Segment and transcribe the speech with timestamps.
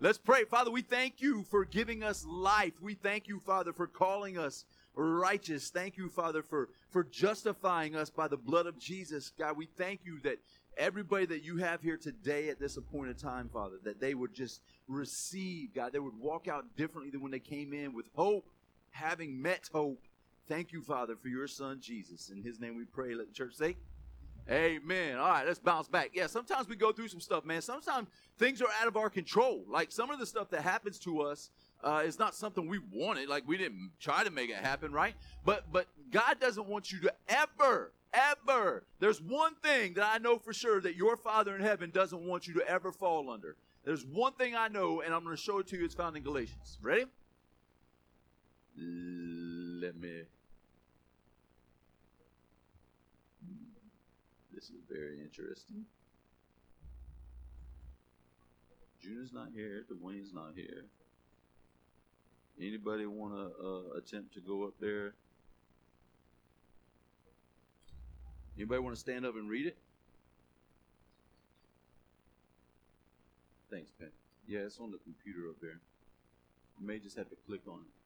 [0.00, 0.44] Let's pray.
[0.44, 2.74] Father, we thank you for giving us life.
[2.80, 5.70] We thank you, Father, for calling us righteous.
[5.70, 9.32] Thank you, Father, for, for justifying us by the blood of Jesus.
[9.36, 10.38] God, we thank you that
[10.76, 14.60] everybody that you have here today at this appointed time, Father, that they would just
[14.86, 18.48] receive, God, they would walk out differently than when they came in with hope,
[18.92, 20.00] having met hope.
[20.48, 22.30] Thank you, Father, for your son Jesus.
[22.30, 23.16] In his name we pray.
[23.16, 23.76] Let the church say,
[24.50, 25.18] Amen.
[25.18, 26.10] All right, let's bounce back.
[26.14, 27.60] Yeah, sometimes we go through some stuff, man.
[27.60, 28.08] Sometimes
[28.38, 29.64] things are out of our control.
[29.68, 31.50] Like some of the stuff that happens to us
[31.84, 33.28] uh, is not something we wanted.
[33.28, 35.14] Like we didn't try to make it happen, right?
[35.44, 38.84] But but God doesn't want you to ever, ever.
[39.00, 42.48] There's one thing that I know for sure that your Father in heaven doesn't want
[42.48, 43.56] you to ever fall under.
[43.84, 45.84] There's one thing I know, and I'm going to show it to you.
[45.84, 46.78] It's found in Galatians.
[46.82, 47.04] Ready?
[48.76, 50.22] Let me
[54.58, 55.84] This is very interesting.
[59.00, 59.84] Juna's not here.
[59.88, 60.86] Dwayne's not here.
[62.60, 65.14] Anybody want to uh, attempt to go up there?
[68.56, 69.76] Anybody want to stand up and read it?
[73.70, 74.10] Thanks, Pat.
[74.48, 75.78] Yeah, it's on the computer up there.
[76.80, 77.97] You may just have to click on it.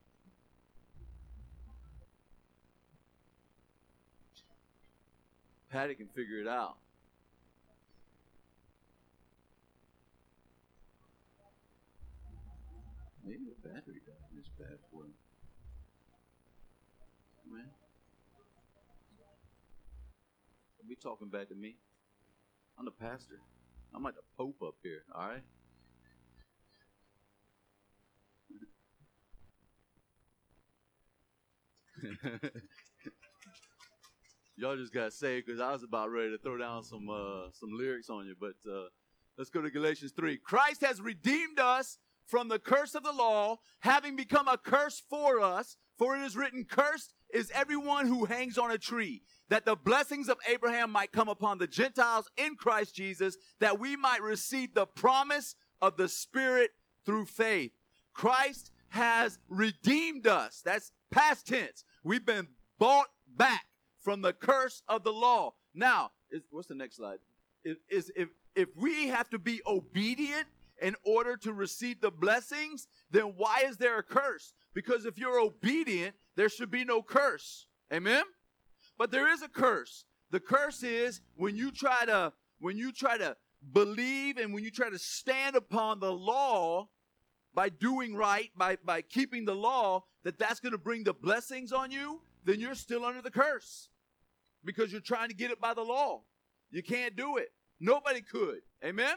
[5.73, 6.77] Patty can figure it out.
[13.25, 15.05] Maybe the battery died in this bad boy.
[17.51, 17.65] Man.
[20.79, 21.77] Don't be talking back to me.
[22.79, 23.41] I'm the pastor.
[23.95, 25.43] I'm like the Pope up here, alright?
[34.57, 37.71] Y'all just got saved because I was about ready to throw down some uh, some
[37.73, 38.35] lyrics on you.
[38.39, 38.85] But uh,
[39.39, 40.37] let's go to Galatians 3.
[40.39, 45.41] Christ has redeemed us from the curse of the law, having become a curse for
[45.41, 45.77] us.
[45.99, 50.29] For it is written, Cursed is everyone who hangs on a tree, that the blessings
[50.29, 54.87] of Abraham might come upon the Gentiles in Christ Jesus, that we might receive the
[54.87, 56.71] promise of the Spirit
[57.07, 57.73] through faith.
[58.13, 60.61] Christ has redeemed us.
[60.65, 61.85] That's past tense.
[62.05, 62.49] We've been
[62.79, 63.65] bought back
[64.03, 65.55] from the curse of the law.
[65.75, 67.19] Now, is, what's the next slide?
[67.65, 70.47] Is, is if if we have to be obedient
[70.81, 74.53] in order to receive the blessings, then why is there a curse?
[74.75, 77.67] Because if you're obedient, there should be no curse.
[77.93, 78.25] Amen?
[78.99, 80.05] But there is a curse.
[80.31, 83.37] The curse is when you try to when you try to
[83.73, 86.89] believe and when you try to stand upon the law
[87.55, 91.73] by doing right, by by keeping the law, that that's going to bring the blessings
[91.73, 93.89] on you, then you're still under the curse
[94.65, 96.23] because you're trying to get it by the law.
[96.71, 97.53] You can't do it.
[97.81, 98.61] Nobody could.
[98.85, 99.17] Amen?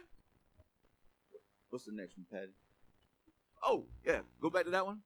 [1.70, 2.54] What's the next one, Patty?
[3.64, 4.20] Oh, yeah.
[4.42, 5.00] Go back to that one.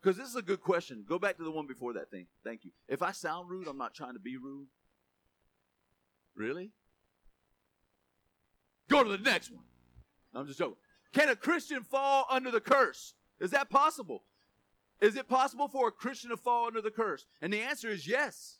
[0.00, 1.04] Because this is a good question.
[1.08, 2.26] Go back to the one before that thing.
[2.44, 2.70] Thank you.
[2.88, 4.68] If I sound rude, I'm not trying to be rude.
[6.36, 6.70] Really?
[8.88, 9.64] Go to the next one.
[10.34, 10.76] I'm just joking.
[11.12, 13.14] Can a Christian fall under the curse?
[13.40, 14.22] Is that possible?
[15.00, 17.26] Is it possible for a Christian to fall under the curse?
[17.40, 18.58] And the answer is yes.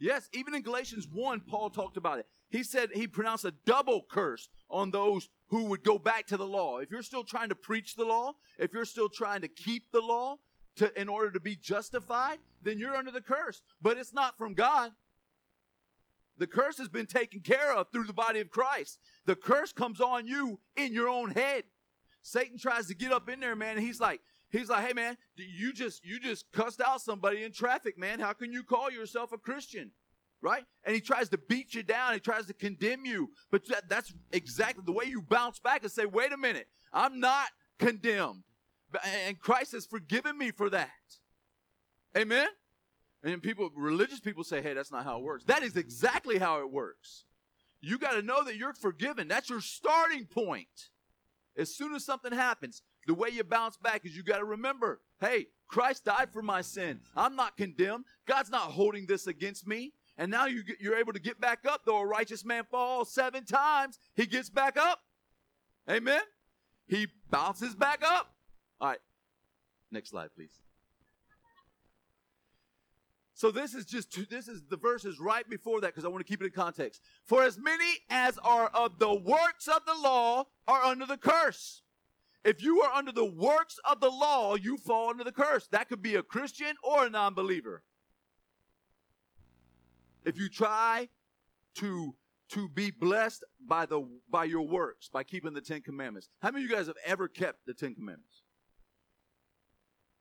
[0.00, 2.26] Yes, even in Galatians 1, Paul talked about it.
[2.48, 6.46] He said he pronounced a double curse on those who would go back to the
[6.46, 6.78] law.
[6.78, 10.00] If you're still trying to preach the law, if you're still trying to keep the
[10.00, 10.36] law
[10.76, 13.62] to, in order to be justified, then you're under the curse.
[13.82, 14.92] But it's not from God.
[16.38, 19.00] The curse has been taken care of through the body of Christ.
[19.26, 21.64] The curse comes on you in your own head.
[22.22, 25.16] Satan tries to get up in there, man, and he's like, He's like, hey man,
[25.36, 28.20] you just you just cussed out somebody in traffic, man.
[28.20, 29.92] How can you call yourself a Christian?
[30.42, 30.64] Right?
[30.84, 32.14] And he tries to beat you down.
[32.14, 33.30] He tries to condemn you.
[33.50, 37.20] But that, that's exactly the way you bounce back and say, wait a minute, I'm
[37.20, 38.42] not condemned.
[39.04, 40.88] And Christ has forgiven me for that.
[42.16, 42.48] Amen?
[43.22, 45.44] And people, religious people say, hey, that's not how it works.
[45.44, 47.24] That is exactly how it works.
[47.82, 49.28] You got to know that you're forgiven.
[49.28, 50.88] That's your starting point.
[51.56, 55.00] As soon as something happens, the way you bounce back is you got to remember,
[55.20, 57.00] hey, Christ died for my sin.
[57.16, 58.04] I'm not condemned.
[58.24, 59.94] God's not holding this against me.
[60.16, 61.80] And now you, you're able to get back up.
[61.84, 65.00] Though a righteous man falls seven times, he gets back up.
[65.90, 66.20] Amen.
[66.86, 68.32] He bounces back up.
[68.80, 69.00] All right.
[69.90, 70.60] Next slide, please.
[73.34, 76.30] So this is just this is the verses right before that because I want to
[76.30, 77.02] keep it in context.
[77.24, 81.82] For as many as are of the works of the law are under the curse.
[82.44, 85.68] If you are under the works of the law, you fall under the curse.
[85.72, 87.82] That could be a Christian or a non believer.
[90.24, 91.08] If you try
[91.76, 92.14] to,
[92.50, 96.28] to be blessed by the by your works, by keeping the Ten Commandments.
[96.40, 98.42] How many of you guys have ever kept the Ten Commandments?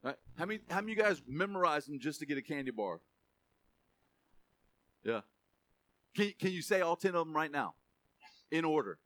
[0.03, 0.15] Right?
[0.37, 2.99] How many how many of you guys memorize them just to get a candy bar?
[5.03, 5.21] Yeah.
[6.15, 7.75] Can, can you say all 10 of them right now?
[8.51, 8.99] In order.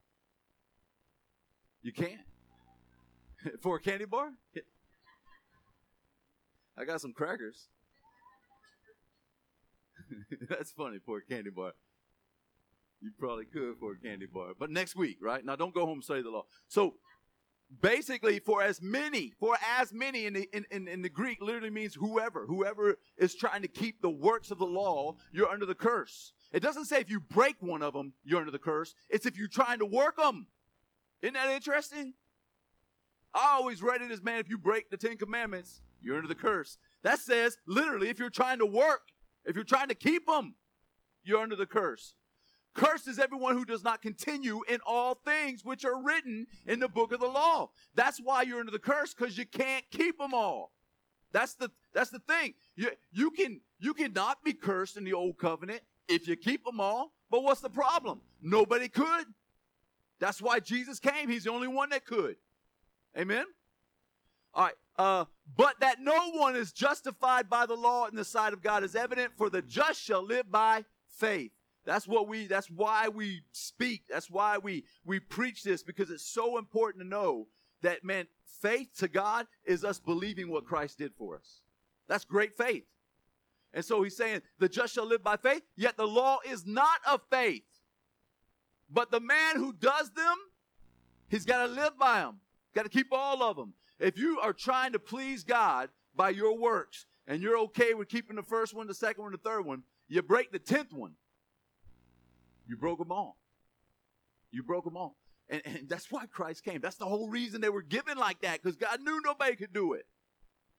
[1.82, 2.22] You can't.
[3.62, 4.32] For a candy bar?
[6.78, 7.68] I got some crackers.
[10.50, 11.74] That's funny for a candy bar.
[13.02, 14.54] You probably could for a candy bar.
[14.58, 15.46] But next week, right?
[15.46, 16.46] Now don't go home and study the law.
[16.68, 16.96] So
[17.82, 21.70] basically for as many for as many in the, in, in, in, the greek literally
[21.70, 25.74] means whoever whoever is trying to keep the works of the law you're under the
[25.74, 29.26] curse it doesn't say if you break one of them you're under the curse it's
[29.26, 30.46] if you're trying to work them
[31.22, 32.14] isn't that interesting
[33.34, 36.36] i always read it as man if you break the ten commandments you're under the
[36.36, 39.10] curse that says literally if you're trying to work
[39.46, 40.56] if you're trying to keep them
[41.24, 42.16] you're under the curse
[42.74, 46.88] Cursed is everyone who does not continue in all things which are written in the
[46.88, 47.70] book of the law.
[47.94, 50.72] That's why you're under the curse because you can't keep them all.
[51.32, 52.54] That's the that's the thing.
[52.76, 56.80] You you can you cannot be cursed in the old covenant if you keep them
[56.80, 57.14] all.
[57.30, 58.22] But what's the problem?
[58.42, 59.26] Nobody could.
[60.20, 61.30] That's why Jesus came.
[61.30, 62.38] He's the only one that could.
[63.18, 63.46] Amen.
[64.54, 64.74] All right.
[64.98, 65.26] Uh,
[65.58, 68.96] but that no one is justified by the law in the sight of God is
[68.96, 70.86] evident, for the just shall live by
[71.18, 71.52] faith.
[71.86, 74.04] That's what we, that's why we speak.
[74.10, 77.48] That's why we, we preach this because it's so important to know
[77.82, 78.28] that, man,
[78.62, 81.62] faith to God is us believing what Christ did for us.
[82.08, 82.86] That's great faith.
[83.74, 87.00] And so he's saying, the just shall live by faith, yet the law is not
[87.10, 87.64] of faith.
[88.90, 90.36] But the man who does them,
[91.28, 92.40] he's got to live by them,
[92.74, 93.74] got to keep all of them.
[94.00, 98.36] If you are trying to please God by your works and you're okay with keeping
[98.36, 101.14] the first one, the second one, the third one, you break the tenth one.
[102.68, 103.38] You broke them all.
[104.52, 105.16] You broke them all.
[105.50, 106.82] And, and that's why Christ came.
[106.82, 109.94] That's the whole reason they were given like that, because God knew nobody could do
[109.94, 110.06] it.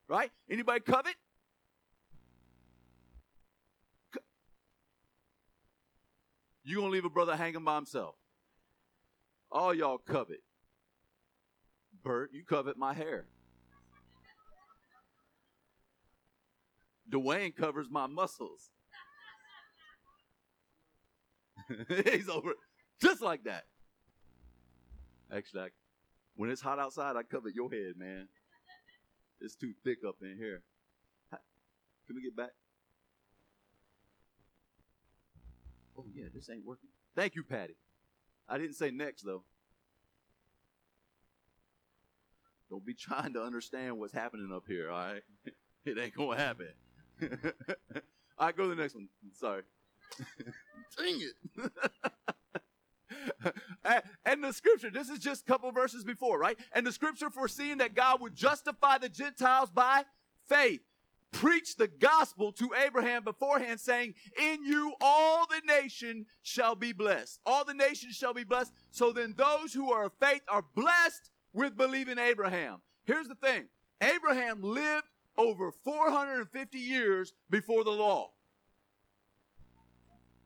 [0.08, 0.30] Right?
[0.50, 1.14] Anybody covet?
[6.66, 8.14] You gonna leave a brother hanging by himself?
[9.52, 10.42] All y'all covet.
[12.04, 13.26] Bert, you covet my hair.
[17.10, 18.70] Dwayne covers my muscles.
[21.88, 22.54] He's over
[23.00, 23.64] just like that.
[25.32, 25.68] Actually, I,
[26.36, 28.28] when it's hot outside, I cover your head, man.
[29.40, 30.62] It's too thick up in here.
[32.06, 32.50] Can we get back?
[35.96, 36.90] Oh yeah, this ain't working.
[37.16, 37.76] Thank you, Patty.
[38.48, 39.44] I didn't say next though.
[42.74, 45.22] Don't be trying to understand what's happening up here, all right?
[45.84, 46.70] It ain't gonna happen.
[47.22, 47.28] all
[48.40, 49.08] right, go to the next one.
[49.34, 49.62] Sorry.
[50.98, 51.70] Dang it.
[54.24, 56.56] and the scripture, this is just a couple verses before, right?
[56.72, 60.04] And the scripture foreseeing that God would justify the Gentiles by
[60.48, 60.80] faith.
[61.32, 67.40] Preach the gospel to Abraham beforehand, saying, In you all the nation shall be blessed.
[67.44, 68.72] All the nations shall be blessed.
[68.90, 72.82] So then those who are of faith are blessed with believing Abraham.
[73.04, 73.64] Here's the thing
[74.02, 75.06] Abraham lived
[75.38, 78.30] over 450 years before the law.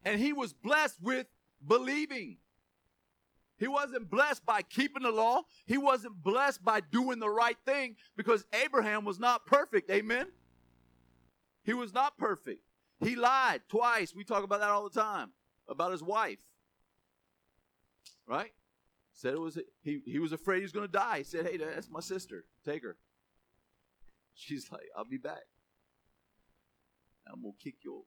[0.04, 1.26] And he was blessed with
[1.66, 2.36] believing.
[3.58, 5.42] He wasn't blessed by keeping the law.
[5.66, 9.90] He wasn't blessed by doing the right thing because Abraham was not perfect.
[9.90, 10.26] Amen.
[11.64, 12.62] He was not perfect.
[13.00, 14.14] He lied twice.
[14.14, 15.30] We talk about that all the time
[15.68, 16.38] about his wife.
[18.26, 18.52] Right?
[19.18, 21.18] Said it was he he was afraid he was going to die.
[21.18, 22.44] He said, "Hey, that's my sister.
[22.64, 22.96] Take her."
[24.32, 25.42] She's like, "I'll be back.
[27.26, 28.02] I'm to kick your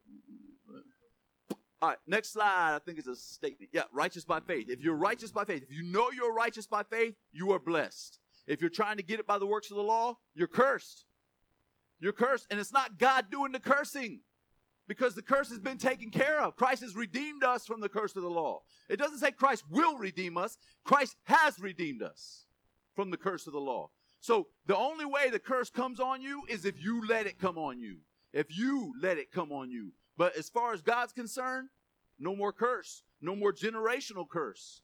[1.82, 3.72] all right, next slide, I think it's a statement.
[3.74, 4.70] Yeah, righteous by faith.
[4.70, 8.20] If you're righteous by faith, if you know you're righteous by faith, you are blessed.
[8.48, 11.06] If you're trying to get it by the works of the law, you're cursed.
[12.00, 12.48] You're cursed.
[12.52, 14.22] And it's not God doing the cursing
[14.92, 16.58] because the curse has been taken care of.
[16.58, 18.60] Christ has redeemed us from the curse of the law.
[18.90, 22.46] It doesn't say Christ will redeem us, Christ has redeemed us
[22.94, 23.90] from the curse of the law.
[24.20, 27.58] So the only way the curse comes on you is if you let it come
[27.58, 28.00] on you.
[28.34, 29.94] If you let it come on you.
[30.18, 31.70] But as far as God's concerned,
[32.20, 34.82] no more curse, no more generational curse,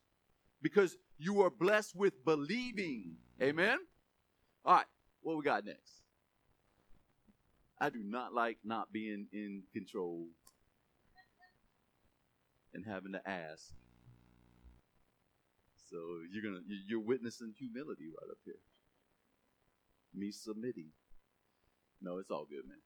[0.61, 3.17] because you are blessed with believing.
[3.41, 3.79] Amen?
[4.63, 4.85] All right,
[5.21, 5.96] what we got next?
[7.79, 10.27] I do not like not being in control
[12.74, 13.74] and having to ask.
[15.89, 15.98] So
[16.31, 18.55] you're gonna you're witnessing humility right up here.
[20.13, 20.89] Me submitting.
[22.01, 22.79] No, it's all good, man.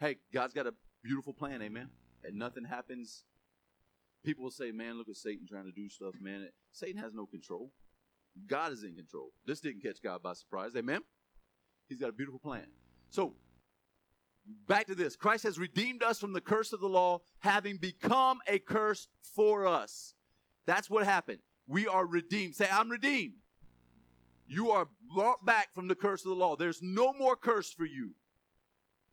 [0.00, 1.88] Hey, God's got a beautiful plan, amen.
[2.24, 3.24] And nothing happens
[4.26, 6.48] People will say, man, look at Satan trying to do stuff, man.
[6.72, 7.70] Satan has no control.
[8.48, 9.30] God is in control.
[9.46, 10.72] This didn't catch God by surprise.
[10.76, 11.02] Amen?
[11.88, 12.66] He's got a beautiful plan.
[13.08, 13.34] So,
[14.66, 18.40] back to this Christ has redeemed us from the curse of the law, having become
[18.46, 20.14] a curse for us.
[20.66, 21.38] That's what happened.
[21.68, 22.54] We are redeemed.
[22.54, 23.34] Say, I'm redeemed.
[24.48, 26.56] You are brought back from the curse of the law.
[26.56, 28.10] There's no more curse for you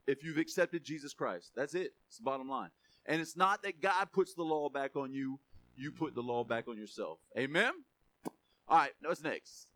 [0.05, 1.51] if you've accepted Jesus Christ.
[1.55, 1.93] That's it.
[2.07, 2.69] It's the bottom line.
[3.05, 5.39] And it's not that God puts the law back on you,
[5.75, 7.17] you put the law back on yourself.
[7.37, 7.71] Amen?
[8.67, 9.67] All right, what's next?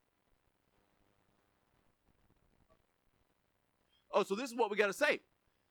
[4.12, 5.20] Oh, so this is what we got to say.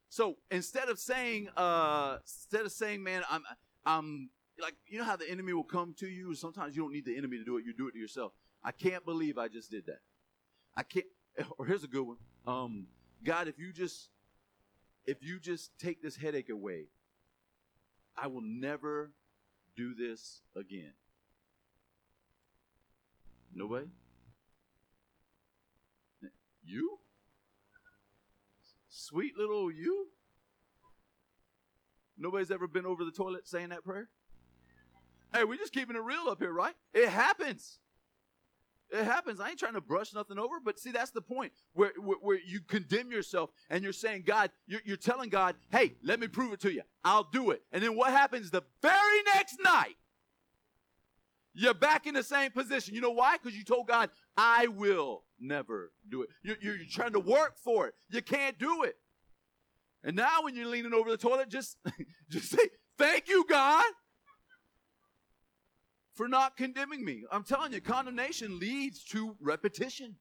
[0.09, 3.43] So instead of saying, uh, instead of saying, man, I'm,
[3.85, 6.35] I'm like, you know how the enemy will come to you.
[6.35, 8.33] Sometimes you don't need the enemy to do it; you do it to yourself.
[8.65, 10.01] I can't believe I just did that.
[10.77, 11.07] I can't.
[11.59, 12.17] Or here's a good one.
[12.47, 12.87] Um,
[13.23, 14.09] God, if you just,
[15.07, 16.87] if you just take this headache away,
[18.17, 19.11] I will never
[19.77, 20.93] do this again.
[23.55, 23.87] Nobody?
[26.65, 26.99] You?
[29.07, 30.09] Sweet little you?
[32.19, 34.09] Nobody's ever been over the toilet saying that prayer?
[35.33, 36.75] Hey, we're just keeping it real up here, right?
[36.93, 37.79] It happens.
[38.91, 39.39] It happens.
[39.39, 42.39] I ain't trying to brush nothing over, but see, that's the point where, where, where
[42.45, 46.53] you condemn yourself and you're saying, God, you're, you're telling God, hey, let me prove
[46.53, 46.83] it to you.
[47.05, 47.63] I'll do it.
[47.71, 49.95] And then what happens the very next night?
[51.59, 52.95] You're back in the same position.
[52.95, 53.39] You know why?
[53.43, 56.29] Because you told God, I will never do it.
[56.43, 57.95] You're, you're, you're trying to work for it.
[58.11, 58.97] You can't do it.
[60.05, 61.79] And now when you're leaning over the toilet, just,
[62.29, 63.85] just say, thank you, God
[66.17, 67.25] for not condemning me.
[67.31, 70.17] I'm telling you, condemnation leads to repetition,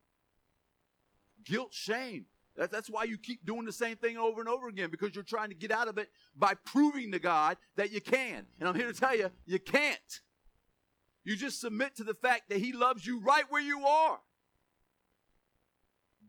[1.46, 2.26] guilt, shame.
[2.58, 5.24] That, that's why you keep doing the same thing over and over again because you're
[5.24, 8.46] trying to get out of it by proving to God that you can.
[8.60, 10.22] And I'm here to tell you, you can't.
[11.26, 14.20] You just submit to the fact that He loves you right where you are.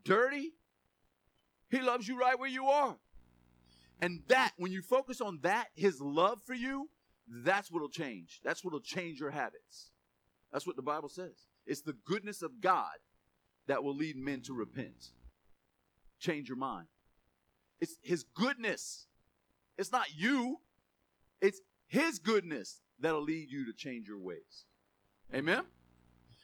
[0.03, 0.53] Dirty,
[1.69, 2.97] He loves you right where you are.
[4.01, 6.89] And that, when you focus on that, His love for you,
[7.29, 8.41] that's what'll change.
[8.43, 9.91] That's what'll change your habits.
[10.51, 11.47] That's what the Bible says.
[11.65, 12.95] It's the goodness of God
[13.67, 15.11] that will lead men to repent.
[16.19, 16.87] Change your mind.
[17.79, 19.05] It's His goodness.
[19.77, 20.61] It's not you,
[21.39, 24.65] it's His goodness that'll lead you to change your ways.
[25.33, 25.63] Amen?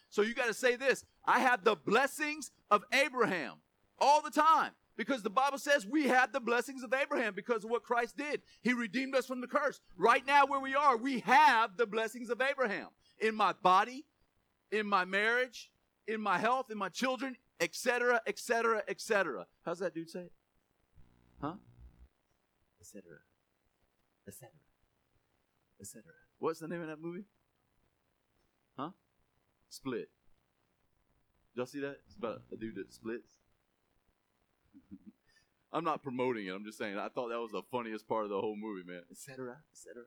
[0.09, 3.53] So you got to say this I have the blessings of Abraham
[3.99, 4.71] all the time.
[4.95, 8.41] Because the Bible says we have the blessings of Abraham because of what Christ did.
[8.61, 9.81] He redeemed us from the curse.
[9.97, 14.05] Right now, where we are, we have the blessings of Abraham in my body,
[14.71, 15.71] in my marriage,
[16.07, 19.47] in my health, in my children, etc., etc., etc.
[19.65, 20.31] How's that dude say it?
[21.41, 21.53] Huh?
[22.79, 23.01] Etc.
[24.27, 24.49] Etc.
[25.81, 26.03] Etc.
[26.37, 27.23] What's the name of that movie?
[28.77, 28.89] Huh?
[29.69, 30.09] Split.
[31.55, 31.97] Y'all see that?
[32.05, 33.37] It's about a dude that splits.
[35.73, 36.51] I'm not promoting it.
[36.51, 39.01] I'm just saying I thought that was the funniest part of the whole movie, man.
[39.11, 39.57] Etc.
[39.71, 40.03] Etc.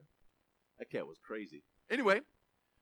[0.79, 1.63] That cat was crazy.
[1.89, 2.21] Anyway,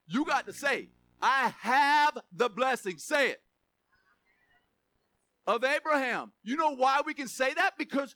[0.07, 0.89] you got to say,
[1.21, 2.97] I have the blessing.
[2.97, 3.41] Say it.
[5.47, 6.31] Of Abraham.
[6.43, 7.77] You know why we can say that?
[7.77, 8.15] Because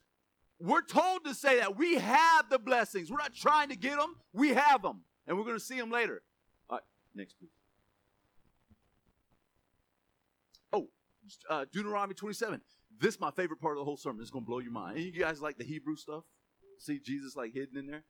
[0.59, 1.77] we're told to say that.
[1.77, 3.11] We have the blessings.
[3.11, 4.15] We're not trying to get them.
[4.33, 5.01] We have them.
[5.27, 6.23] And we're going to see them later.
[6.69, 6.83] All right,
[7.15, 7.51] next, please.
[10.73, 10.87] Oh,
[11.49, 12.61] uh, Deuteronomy 27.
[12.99, 14.21] This is my favorite part of the whole sermon.
[14.21, 14.97] It's going to blow your mind.
[14.97, 16.23] And you guys like the Hebrew stuff?
[16.77, 18.03] See Jesus like hidden in there?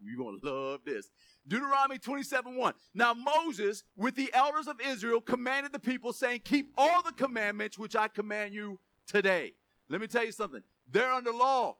[0.00, 1.10] You're going to love this.
[1.46, 2.74] Deuteronomy 27 1.
[2.94, 7.78] Now Moses, with the elders of Israel, commanded the people, saying, Keep all the commandments
[7.78, 9.54] which I command you today.
[9.88, 10.62] Let me tell you something.
[10.90, 11.78] They're under law.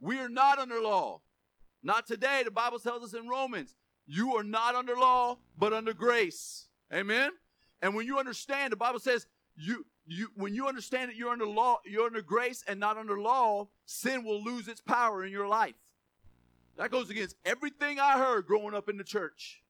[0.00, 1.20] We are not under law.
[1.82, 2.42] Not today.
[2.44, 3.76] The Bible tells us in Romans,
[4.06, 6.66] you are not under law, but under grace.
[6.92, 7.30] Amen?
[7.80, 11.46] And when you understand, the Bible says, you you when you understand that you're under
[11.46, 15.46] law, you're under grace and not under law, sin will lose its power in your
[15.46, 15.74] life.
[16.76, 19.62] That goes against everything I heard growing up in the church.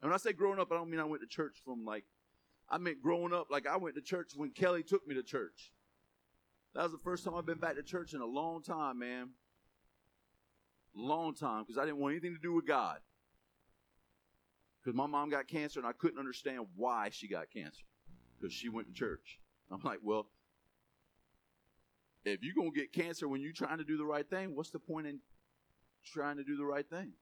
[0.00, 2.04] And when I say growing up, I don't mean I went to church from like
[2.68, 5.72] I meant growing up like I went to church when Kelly took me to church.
[6.74, 9.30] That was the first time I've been back to church in a long time, man.
[10.96, 12.98] Long time, because I didn't want anything to do with God.
[14.82, 17.84] Because my mom got cancer and I couldn't understand why she got cancer.
[18.44, 19.40] Because she went to church.
[19.70, 20.26] I'm like, well,
[22.26, 24.68] if you're going to get cancer when you're trying to do the right thing, what's
[24.68, 25.20] the point in
[26.04, 27.12] trying to do the right thing?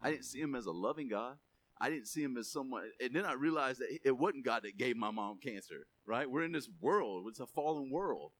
[0.00, 1.36] I didn't see him as a loving God.
[1.78, 2.84] I didn't see him as someone.
[3.02, 6.30] And then I realized that it wasn't God that gave my mom cancer, right?
[6.30, 8.32] We're in this world, it's a fallen world.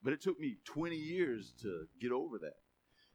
[0.00, 2.58] But it took me 20 years to get over that.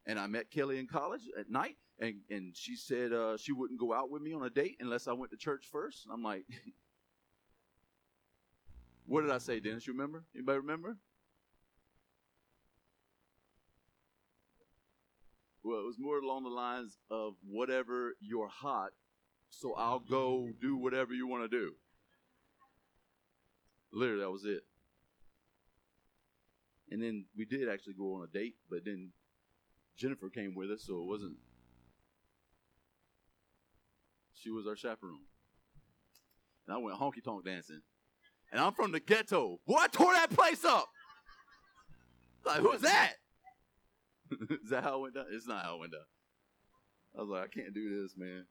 [0.05, 3.79] And I met Kelly in college at night, and, and she said uh, she wouldn't
[3.79, 6.07] go out with me on a date unless I went to church first.
[6.11, 6.45] I'm like,
[9.05, 9.87] what did I say, Dennis?
[9.87, 10.23] You remember?
[10.35, 10.97] Anybody remember?
[15.63, 18.91] Well, it was more along the lines of whatever you're hot,
[19.49, 21.73] so I'll go do whatever you want to do.
[23.91, 24.63] Literally, that was it.
[26.89, 29.09] And then we did actually go on a date, but then
[29.97, 31.35] Jennifer came with us, so it wasn't.
[34.41, 35.25] She was our chaperone.
[36.67, 37.81] And I went honky tonk dancing.
[38.51, 39.59] And I'm from the ghetto.
[39.67, 40.87] Boy, I tore that place up.
[42.45, 43.13] Like, who's that?
[44.63, 45.25] Is that how it went down?
[45.31, 46.01] It's not how it went down.
[47.17, 48.45] I was like, I can't do this, man.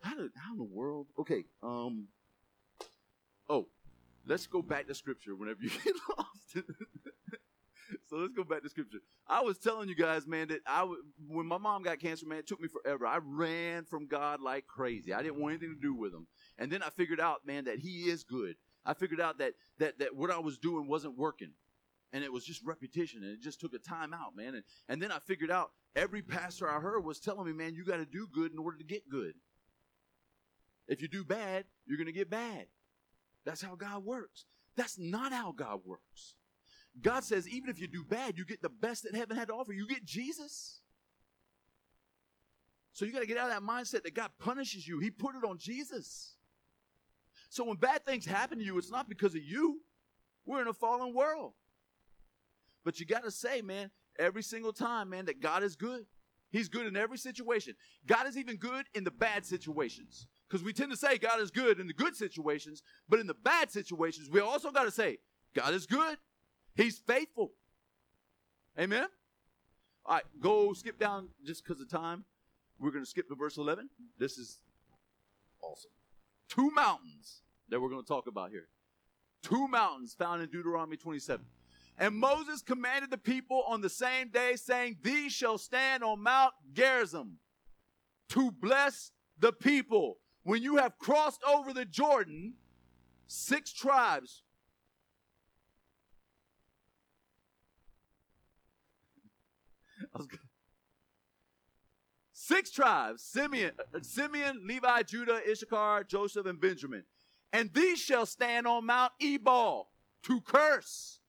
[0.00, 1.06] How, did, how in the world?
[1.18, 1.44] Okay.
[1.62, 2.08] Um.
[3.48, 3.66] Oh,
[4.26, 6.66] let's go back to scripture whenever you get lost.
[8.08, 8.98] so let's go back to scripture.
[9.26, 10.88] I was telling you guys, man, that I
[11.28, 13.06] when my mom got cancer, man, it took me forever.
[13.06, 15.12] I ran from God like crazy.
[15.12, 16.26] I didn't want anything to do with him.
[16.58, 18.56] And then I figured out, man, that He is good.
[18.84, 21.52] I figured out that that that what I was doing wasn't working.
[22.10, 24.54] And it was just repetition, and it just took a time out, man.
[24.54, 27.84] And, and then I figured out every pastor I heard was telling me, man, you
[27.84, 29.34] got to do good in order to get good.
[30.86, 32.64] If you do bad, you're going to get bad.
[33.44, 34.46] That's how God works.
[34.74, 36.34] That's not how God works.
[37.02, 39.54] God says, even if you do bad, you get the best that heaven had to
[39.54, 39.72] offer.
[39.72, 40.80] You get Jesus.
[42.92, 44.98] So you got to get out of that mindset that God punishes you.
[44.98, 46.34] He put it on Jesus.
[47.48, 49.80] So when bad things happen to you, it's not because of you.
[50.44, 51.52] We're in a fallen world.
[52.84, 56.06] But you got to say, man, every single time, man, that God is good.
[56.50, 57.74] He's good in every situation.
[58.06, 60.26] God is even good in the bad situations.
[60.48, 63.34] Because we tend to say God is good in the good situations, but in the
[63.34, 65.18] bad situations, we also got to say
[65.54, 66.16] God is good.
[66.78, 67.50] He's faithful.
[68.78, 69.08] Amen?
[70.06, 72.24] All right, go skip down just because of time.
[72.78, 73.90] We're going to skip to verse 11.
[74.16, 74.60] This is
[75.60, 75.90] awesome.
[76.48, 78.68] Two mountains that we're going to talk about here.
[79.42, 81.44] Two mountains found in Deuteronomy 27.
[81.98, 86.54] And Moses commanded the people on the same day, saying, These shall stand on Mount
[86.72, 87.38] Gerizim
[88.28, 90.18] to bless the people.
[90.44, 92.54] When you have crossed over the Jordan,
[93.26, 94.44] six tribes.
[102.32, 107.04] Six tribes Simeon, Simeon, Levi, Judah, Issachar, Joseph, and Benjamin.
[107.52, 109.88] And these shall stand on Mount Ebal
[110.24, 111.20] to curse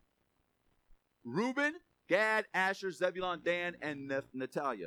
[1.23, 1.73] Reuben,
[2.07, 4.85] Gad, Asher, Zebulon, Dan, and Naphtali.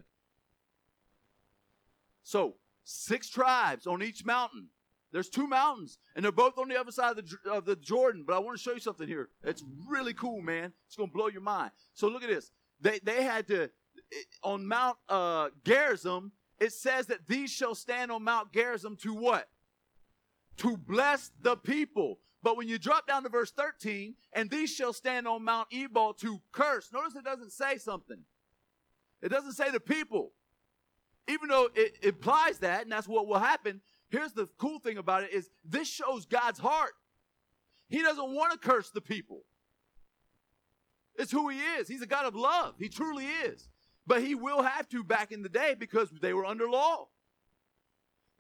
[2.23, 4.69] So, six tribes on each mountain.
[5.12, 8.25] There's two mountains, and they're both on the other side of the, of the Jordan.
[8.27, 9.29] But I want to show you something here.
[9.43, 10.73] It's really cool, man.
[10.87, 11.73] It's going to blow your mind.
[11.95, 12.51] So, look at this.
[12.81, 13.71] They, they had to,
[14.42, 19.48] on Mount uh, Gerizim, it says that these shall stand on Mount Gerizim to what?
[20.59, 22.18] To bless the people.
[22.42, 26.14] But when you drop down to verse 13, and these shall stand on Mount Ebal
[26.14, 26.90] to curse.
[26.92, 28.18] Notice it doesn't say something.
[29.22, 30.33] It doesn't say the people.
[31.29, 33.81] Even though it implies that, and that's what will happen.
[34.11, 36.92] Here's the cool thing about it is this shows God's heart.
[37.88, 39.42] He doesn't want to curse the people.
[41.14, 41.88] It's who he is.
[41.88, 42.75] He's a God of love.
[42.79, 43.68] He truly is.
[44.07, 47.09] But he will have to back in the day because they were under law.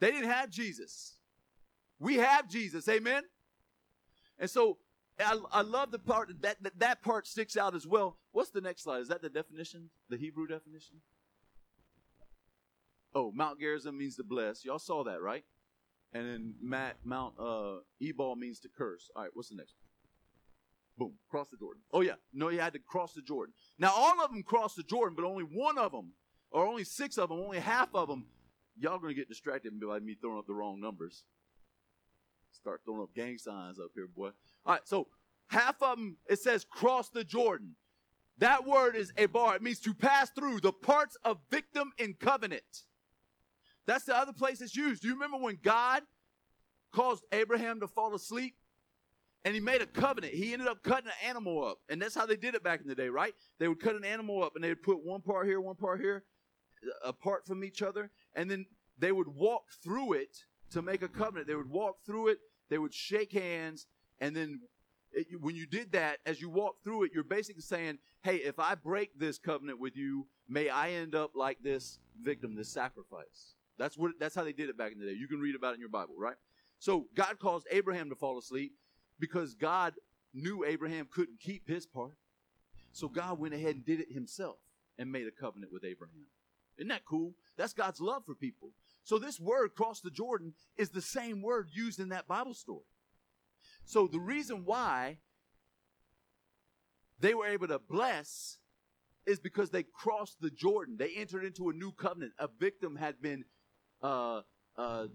[0.00, 1.16] They didn't have Jesus.
[2.00, 2.88] We have Jesus.
[2.88, 3.22] Amen.
[4.38, 4.78] And so
[5.20, 8.18] I, I love the part that, that that part sticks out as well.
[8.32, 9.00] What's the next slide?
[9.00, 9.90] Is that the definition?
[10.08, 10.96] The Hebrew definition?
[13.14, 14.64] Oh, Mount Gerizim means to bless.
[14.64, 15.44] Y'all saw that, right?
[16.14, 19.10] And then Matt, Mount uh, Ebal means to curse.
[19.14, 19.74] All right, what's the next?
[20.98, 21.82] Boom, cross the Jordan.
[21.92, 22.14] Oh, yeah.
[22.32, 23.54] No, you had to cross the Jordan.
[23.78, 26.12] Now, all of them crossed the Jordan, but only one of them,
[26.50, 28.26] or only six of them, only half of them,
[28.78, 31.24] y'all going to get distracted by me throwing up the wrong numbers.
[32.52, 34.30] Start throwing up gang signs up here, boy.
[34.66, 35.08] All right, so
[35.48, 37.74] half of them, it says cross the Jordan.
[38.38, 39.56] That word is abar.
[39.56, 42.84] It means to pass through the parts of victim in covenant.
[43.86, 45.02] That's the other place it's used.
[45.02, 46.02] Do you remember when God
[46.92, 48.54] caused Abraham to fall asleep?
[49.44, 50.34] And he made a covenant.
[50.34, 51.78] He ended up cutting an animal up.
[51.88, 53.34] And that's how they did it back in the day, right?
[53.58, 56.00] They would cut an animal up and they would put one part here, one part
[56.00, 56.24] here,
[56.84, 58.10] uh, apart from each other.
[58.34, 58.66] And then
[58.98, 60.36] they would walk through it
[60.70, 61.48] to make a covenant.
[61.48, 62.38] They would walk through it,
[62.70, 63.86] they would shake hands,
[64.20, 64.60] and then
[65.12, 68.58] it, when you did that, as you walk through it, you're basically saying, hey, if
[68.58, 73.54] I break this covenant with you, may I end up like this victim, this sacrifice.
[73.78, 75.12] That's what that's how they did it back in the day.
[75.12, 76.36] You can read about it in your Bible, right?
[76.78, 78.72] So God caused Abraham to fall asleep
[79.18, 79.94] because God
[80.34, 82.16] knew Abraham couldn't keep his part.
[82.92, 84.58] So God went ahead and did it himself.
[84.98, 86.26] and made a covenant with Abraham.
[86.76, 87.34] Isn't that cool?
[87.56, 88.70] That's God's love for people.
[89.04, 92.84] So this word cross the Jordan is the same word used in that Bible story.
[93.84, 95.18] So the reason why
[97.18, 98.58] they were able to bless
[99.26, 100.96] is because they crossed the Jordan.
[100.98, 102.32] They entered into a new covenant.
[102.38, 103.44] A victim had been
[104.02, 104.42] uh,
[104.76, 105.06] uh,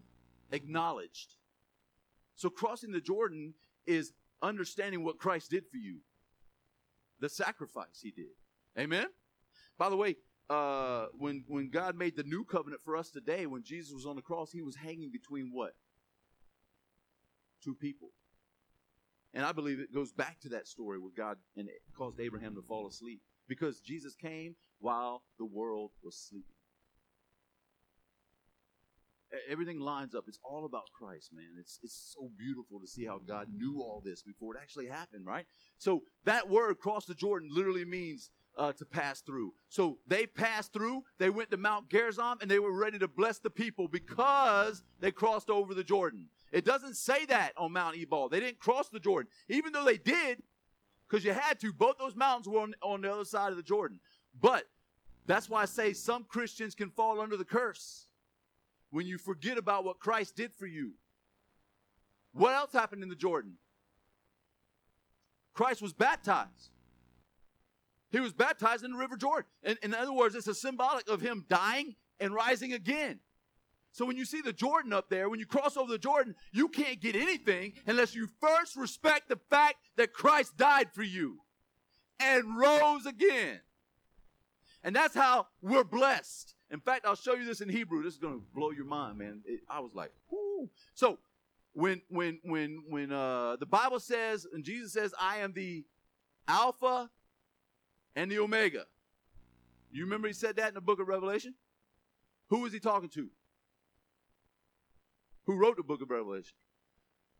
[0.51, 1.35] acknowledged.
[2.35, 3.53] So crossing the Jordan
[3.87, 5.99] is understanding what Christ did for you,
[7.19, 8.35] the sacrifice he did.
[8.77, 9.07] Amen?
[9.77, 10.17] By the way,
[10.49, 14.15] uh, when when God made the new covenant for us today, when Jesus was on
[14.15, 15.73] the cross, he was hanging between what?
[17.63, 18.09] Two people.
[19.33, 22.61] And I believe it goes back to that story where God and caused Abraham to
[22.61, 26.56] fall asleep because Jesus came while the world was sleeping.
[29.49, 30.25] Everything lines up.
[30.27, 31.57] It's all about Christ, man.
[31.59, 35.25] It's it's so beautiful to see how God knew all this before it actually happened,
[35.25, 35.45] right?
[35.77, 39.53] So that word cross the Jordan literally means uh, to pass through.
[39.69, 41.03] So they passed through.
[41.19, 45.11] They went to Mount Gerizim and they were ready to bless the people because they
[45.11, 46.27] crossed over the Jordan.
[46.51, 48.29] It doesn't say that on Mount Ebal.
[48.29, 50.41] They didn't cross the Jordan, even though they did,
[51.07, 51.71] because you had to.
[51.71, 53.99] Both those mountains were on, on the other side of the Jordan.
[54.39, 54.63] But
[55.25, 58.06] that's why I say some Christians can fall under the curse
[58.91, 60.93] when you forget about what Christ did for you.
[62.33, 63.53] What else happened in the Jordan?
[65.53, 66.69] Christ was baptized.
[68.11, 69.49] He was baptized in the River Jordan.
[69.63, 73.19] In, in other words, it's a symbolic of him dying and rising again.
[73.91, 76.67] So when you see the Jordan up there, when you cross over the Jordan, you
[76.69, 81.39] can't get anything unless you first respect the fact that Christ died for you
[82.19, 83.59] and rose again.
[84.83, 86.53] And that's how we're blessed.
[86.69, 88.03] In fact, I'll show you this in Hebrew.
[88.03, 89.41] This is going to blow your mind, man.
[89.45, 90.69] It, I was like, whoo.
[90.93, 91.19] So
[91.73, 95.85] when when when when uh, the Bible says and Jesus says, "I am the
[96.47, 97.09] Alpha
[98.15, 98.85] and the Omega,"
[99.91, 101.53] you remember he said that in the Book of Revelation.
[102.49, 103.29] Who was he talking to?
[105.45, 106.55] Who wrote the Book of Revelation?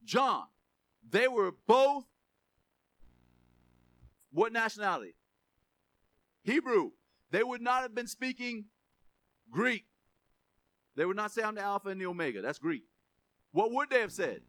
[0.03, 0.43] John.
[1.09, 2.05] They were both
[4.31, 5.15] what nationality?
[6.43, 6.91] Hebrew.
[7.31, 8.65] They would not have been speaking
[9.51, 9.85] Greek.
[10.95, 12.41] They would not say, I'm the Alpha and the Omega.
[12.41, 12.83] That's Greek.
[13.51, 14.41] What would they have said?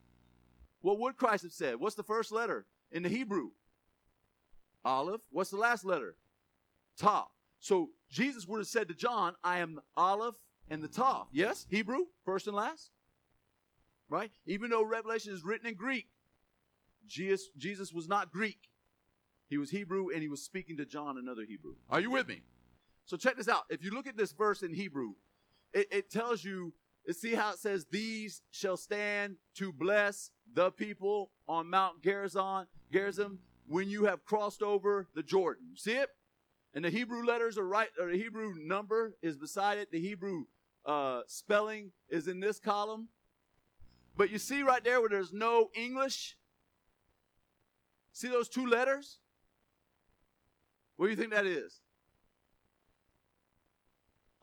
[0.80, 1.76] What would Christ have said?
[1.76, 3.50] What's the first letter in the Hebrew?
[4.84, 5.20] Aleph.
[5.30, 6.14] What's the last letter?
[6.98, 7.26] Tav.
[7.60, 10.36] So Jesus would have said to John, I am Aleph
[10.70, 11.26] and the Tav.
[11.32, 11.66] Yes?
[11.68, 12.90] Hebrew, first and last.
[14.08, 14.30] Right?
[14.46, 16.06] Even though Revelation is written in Greek,
[17.06, 18.58] Jesus, Jesus was not Greek.
[19.48, 21.74] He was Hebrew and he was speaking to John, another Hebrew.
[21.90, 22.42] Are you with me?
[23.08, 23.62] So check this out.
[23.70, 25.14] If you look at this verse in Hebrew,
[25.72, 26.74] it, it tells you,
[27.10, 33.38] see how it says, These shall stand to bless the people on Mount Gerizim, Gerizim
[33.66, 35.68] when you have crossed over the Jordan.
[35.74, 36.10] See it?
[36.74, 39.90] And the Hebrew letters are right, or the Hebrew number is beside it.
[39.90, 40.44] The Hebrew
[40.84, 43.08] uh, spelling is in this column.
[44.18, 46.36] But you see right there where there's no English?
[48.12, 49.20] See those two letters?
[50.96, 51.80] What do you think that is?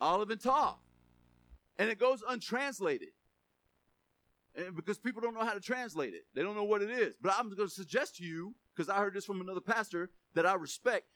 [0.01, 0.75] Aleph and Tav.
[1.77, 3.09] And it goes untranslated.
[4.55, 6.25] And because people don't know how to translate it.
[6.33, 7.15] They don't know what it is.
[7.21, 10.45] But I'm going to suggest to you, because I heard this from another pastor that
[10.45, 11.07] I respect,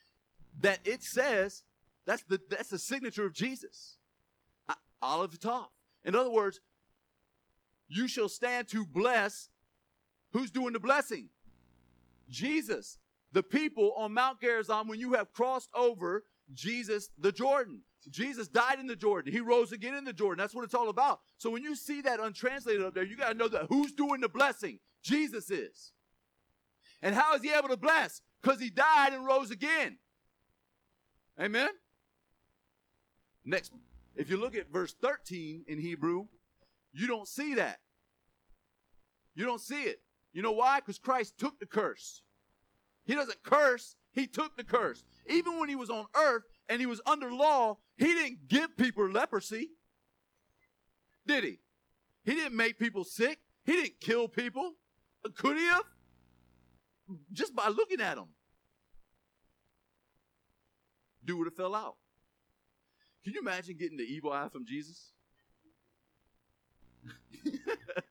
[0.62, 1.64] that it says
[2.06, 3.98] that's the that's the signature of Jesus.
[5.02, 5.68] And Tav.
[6.04, 6.60] In other words,
[7.88, 9.50] you shall stand to bless.
[10.32, 11.30] Who's doing the blessing?
[12.30, 12.98] Jesus.
[13.32, 17.82] The people on Mount Gerizim, when you have crossed over Jesus, the Jordan.
[18.10, 19.32] Jesus died in the Jordan.
[19.32, 20.42] He rose again in the Jordan.
[20.42, 21.20] That's what it's all about.
[21.38, 24.22] So when you see that untranslated up there, you got to know that who's doing
[24.22, 24.80] the blessing?
[25.04, 25.92] Jesus is.
[27.02, 28.22] And how is he able to bless?
[28.42, 29.98] Because he died and rose again.
[31.40, 31.70] Amen?
[33.46, 33.72] Next,
[34.16, 36.28] if you look at verse 13 in Hebrew,
[36.94, 37.80] you don't see that.
[39.36, 40.02] You don't see it.
[40.34, 40.80] You know why?
[40.80, 42.22] Because Christ took the curse.
[43.06, 45.04] He doesn't curse, he took the curse.
[45.30, 49.10] Even when he was on earth, and he was under law, he didn't give people
[49.10, 49.70] leprosy.
[51.26, 51.60] Did he?
[52.24, 53.40] He didn't make people sick.
[53.66, 54.74] He didn't kill people.
[55.36, 55.84] Could he have?
[57.34, 58.28] Just by looking at them.
[61.26, 61.96] Dude would have fell out.
[63.24, 65.12] Can you imagine getting the evil eye from Jesus?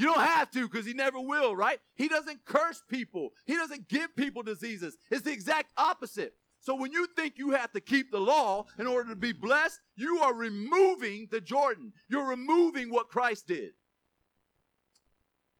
[0.00, 1.78] you don't have to because he never will, right?
[1.94, 3.30] He doesn't curse people.
[3.46, 4.96] He doesn't give people diseases.
[5.10, 6.34] It's the exact opposite.
[6.60, 9.80] So when you think you have to keep the law in order to be blessed,
[9.96, 11.92] you are removing the Jordan.
[12.08, 13.72] You're removing what Christ did.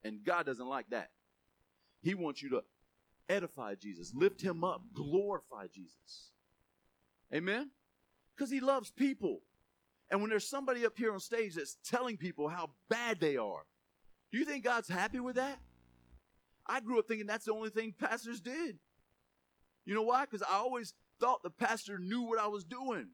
[0.05, 1.11] And God doesn't like that.
[2.03, 2.63] He wants you to
[3.29, 6.31] edify Jesus, lift him up, glorify Jesus.
[7.33, 7.71] Amen?
[8.35, 9.41] Because he loves people.
[10.11, 13.65] And when there's somebody up here on stage that's telling people how bad they are,
[14.33, 15.59] do you think God's happy with that?
[16.67, 18.79] I grew up thinking that's the only thing pastors did.
[19.85, 20.25] You know why?
[20.25, 23.09] Because I always thought the pastor knew what I was doing.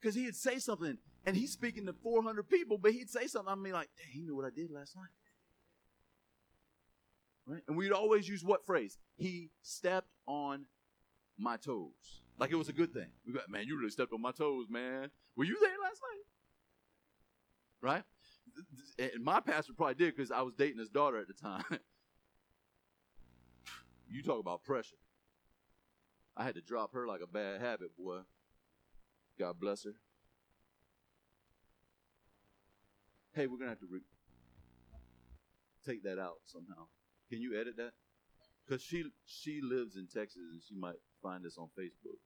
[0.00, 3.52] Because he'd say something, and he's speaking to 400 people, but he'd say something.
[3.52, 5.10] I mean, like, dang, he knew what I did last night.
[7.46, 7.62] Right?
[7.68, 8.96] And we'd always use what phrase?
[9.16, 10.64] He stepped on
[11.36, 12.22] my toes.
[12.38, 13.08] Like it was a good thing.
[13.26, 15.10] We got, man, you really stepped on my toes, man.
[15.36, 16.24] Were you there last night?
[17.82, 18.02] Right?
[18.98, 21.64] And my pastor probably did because I was dating his daughter at the time.
[24.10, 24.96] you talk about pressure.
[26.36, 28.20] I had to drop her like a bad habit, boy.
[29.38, 29.94] God bless her.
[33.32, 34.00] Hey, we're gonna have to re-
[35.86, 36.86] take that out somehow.
[37.28, 37.92] Can you edit that?
[38.66, 42.18] Because she she lives in Texas and she might find us on Facebook.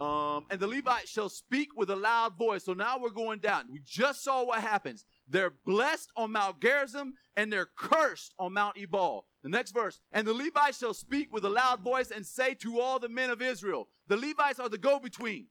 [0.00, 2.64] Um, and the Levites shall speak with a loud voice.
[2.64, 3.66] So now we're going down.
[3.70, 5.04] We just saw what happens.
[5.28, 9.26] They're blessed on Mount Gerizim and they're cursed on Mount Ebal.
[9.42, 10.00] The next verse.
[10.12, 13.28] And the Levites shall speak with a loud voice and say to all the men
[13.28, 13.88] of Israel.
[14.08, 15.46] The Levites are the go-between.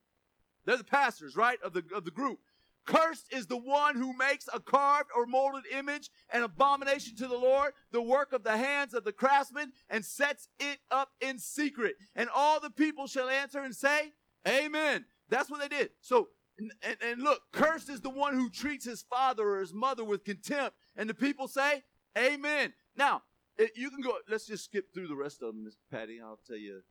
[0.66, 2.40] They're the pastors, right, of the, of the group.
[2.86, 7.38] Cursed is the one who makes a carved or molded image, an abomination to the
[7.38, 11.96] Lord, the work of the hands of the craftsman, and sets it up in secret.
[12.16, 14.14] And all the people shall answer and say,
[14.48, 15.06] Amen.
[15.30, 15.92] That's what they did.
[16.02, 20.04] So, and, and, look, cursed is the one who treats his father or his mother
[20.04, 20.76] with contempt.
[20.96, 21.84] And the people say,
[22.18, 22.74] Amen.
[22.98, 23.22] Now,
[23.58, 26.20] it, you can go, let's just skip through the rest of them, Miss Patty.
[26.22, 26.82] I'll tell you.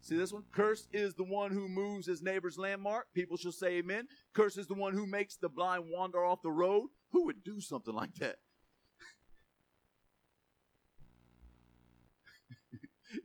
[0.00, 0.44] See this one?
[0.52, 3.06] Cursed is the one who moves his neighbor's landmark.
[3.14, 4.06] People shall say amen.
[4.34, 6.90] Cursed is the one who makes the blind wander off the road.
[7.12, 8.36] Who would do something like that?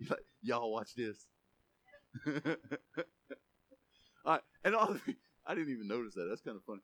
[0.41, 1.28] Y'all watch this.
[4.25, 6.27] right, and all the, I didn't even notice that.
[6.29, 6.82] That's kind of funny.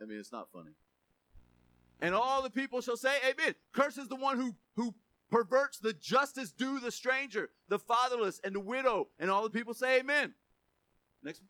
[0.00, 0.70] I mean, it's not funny.
[2.00, 3.54] And all the people shall say, Amen.
[3.72, 4.94] Curses the one who who
[5.30, 9.08] perverts the justice due the stranger, the fatherless, and the widow.
[9.18, 10.34] And all the people say, Amen.
[11.22, 11.48] Next one.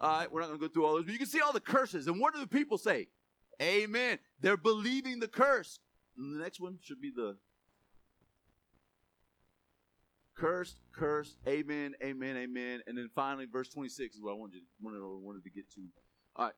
[0.00, 1.52] All right, we're not going to go through all those, but you can see all
[1.52, 2.08] the curses.
[2.08, 3.06] And what do the people say?
[3.60, 4.18] Amen.
[4.40, 5.78] They're believing the curse.
[6.16, 7.36] And the next one should be the
[10.42, 12.80] Cursed, cursed, amen, amen, amen.
[12.88, 15.82] And then finally, verse 26 is what I wanted, wanted, wanted to get to.
[16.34, 16.54] All right.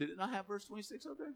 [0.00, 1.34] Did it not have verse 26 up there?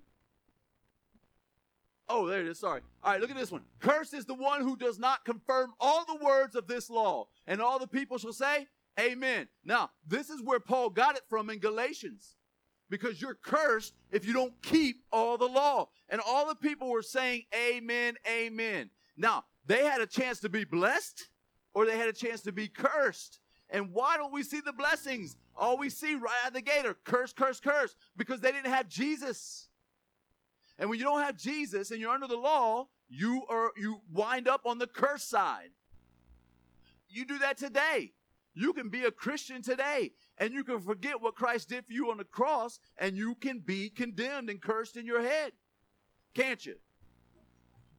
[2.09, 2.59] Oh, there it is.
[2.59, 2.81] Sorry.
[3.05, 3.63] All right, look at this one.
[3.79, 7.29] Cursed is the one who does not confirm all the words of this law.
[7.47, 8.67] And all the people shall say,
[8.99, 9.47] Amen.
[9.65, 12.35] Now, this is where Paul got it from in Galatians.
[12.89, 15.91] Because you're cursed if you don't keep all the law.
[16.09, 18.91] And all the people were saying, Amen, Amen.
[19.17, 21.29] Now, they had a chance to be blessed
[21.75, 23.41] or they had a chance to be cursed.
[23.69, 25.37] And why don't we see the blessings?
[25.57, 28.73] All we see right out of the gate are curse, curse, curse, because they didn't
[28.73, 29.69] have Jesus.
[30.79, 34.49] And when you don't have Jesus and you're under the law, you are you wind
[34.49, 35.71] up on the curse side.
[37.09, 38.13] You do that today.
[38.55, 42.11] You can be a Christian today and you can forget what Christ did for you
[42.11, 45.53] on the cross and you can be condemned and cursed in your head.
[46.35, 46.77] Can't you?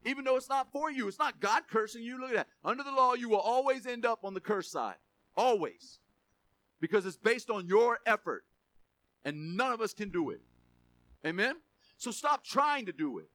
[0.06, 2.20] Even though it's not for you, it's not God cursing you.
[2.20, 2.48] Look at that.
[2.64, 4.96] Under the law, you will always end up on the curse side.
[5.36, 6.00] Always.
[6.80, 8.44] Because it's based on your effort.
[9.24, 10.42] And none of us can do it.
[11.26, 11.56] Amen?
[11.98, 13.30] So stop trying to do it.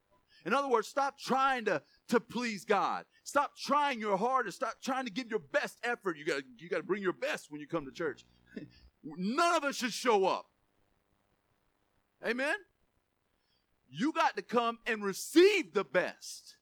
[0.45, 3.05] In other words, stop trying to, to please God.
[3.25, 4.57] Stop trying your hardest.
[4.57, 6.17] Stop trying to give your best effort.
[6.17, 8.25] You got you got to bring your best when you come to church.
[9.05, 10.47] None of us should show up.
[12.25, 12.55] Amen?
[13.89, 16.57] You got to come and receive the best.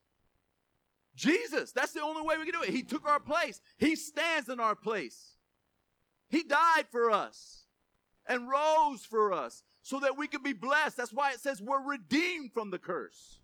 [1.15, 2.71] Jesus, that's the only way we can do it.
[2.71, 3.61] He took our place.
[3.79, 5.37] He stands in our place.
[6.29, 7.65] He died for us
[8.27, 10.97] and rose for us so that we could be blessed.
[10.97, 13.41] That's why it says we're redeemed from the curse.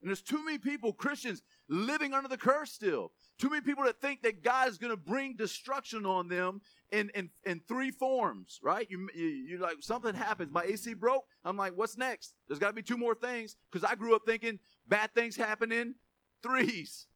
[0.00, 3.12] And there's too many people, Christians, living under the curse still.
[3.38, 6.60] Too many people that think that God is going to bring destruction on them
[6.92, 8.86] in, in, in three forms, right?
[8.88, 10.52] You, you, you like, something happens.
[10.52, 11.24] My AC broke.
[11.44, 12.34] I'm like, what's next?
[12.46, 15.72] There's got to be two more things because I grew up thinking bad things happen
[15.72, 15.96] in
[16.42, 17.06] threes.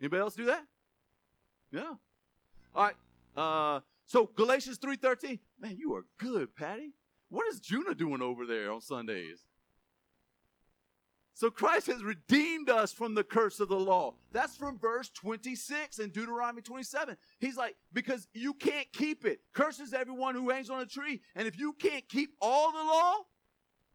[0.00, 0.64] Anybody else do that?
[1.72, 1.94] Yeah.
[2.74, 2.94] All right.
[3.36, 5.40] Uh, so Galatians 3.13.
[5.60, 6.92] Man, you are good, Patty.
[7.30, 9.44] What is Juna doing over there on Sundays?
[11.36, 14.14] So Christ has redeemed us from the curse of the law.
[14.30, 17.16] That's from verse 26 in Deuteronomy 27.
[17.40, 19.40] He's like, because you can't keep it.
[19.52, 21.20] Curses everyone who hangs on a tree.
[21.34, 23.14] And if you can't keep all the law,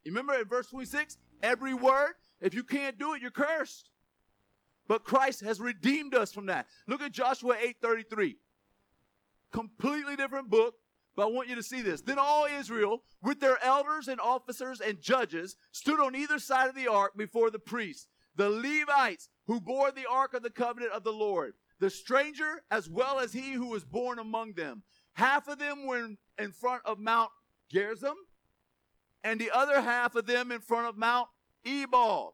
[0.04, 3.90] you remember in verse 26, every word, if you can't do it, you're cursed.
[4.90, 6.68] But Christ has redeemed us from that.
[6.88, 8.36] Look at Joshua 8:33.
[9.52, 10.76] Completely different book,
[11.20, 12.00] but I want you to see this.
[12.00, 16.76] Then all Israel, with their elders and officers and judges, stood on either side of
[16.76, 21.04] the ark before the priests, the Levites who bore the ark of the covenant of
[21.04, 24.82] the Lord, the stranger as well as he who was born among them.
[25.12, 27.32] Half of them were in, in front of Mount
[27.70, 28.16] Gerizim,
[29.22, 31.28] and the other half of them in front of Mount
[31.66, 32.34] Ebal.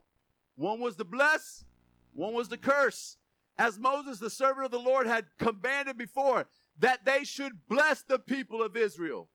[0.58, 1.65] One was the bless,
[2.13, 3.17] one was the curse.
[3.58, 6.45] As Moses, the servant of the Lord, had commanded before,
[6.79, 9.29] that they should bless the people of Israel.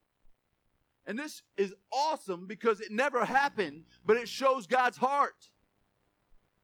[1.07, 5.50] And this is awesome because it never happened, but it shows God's heart.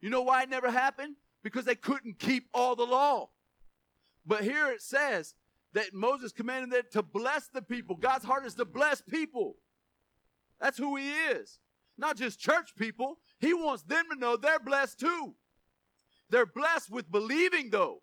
[0.01, 1.17] You know why it never happened?
[1.43, 3.31] Because they couldn't keep all the law.
[4.27, 5.35] But here it says
[5.73, 7.97] that Moses commanded them to bless the people.
[7.97, 9.57] God's heart is to bless people.
[10.61, 11.59] That's who he is.
[11.99, 13.19] Not just church people.
[13.39, 15.35] He wants them to know they're blessed too.
[16.31, 18.03] They're blessed with believing, though.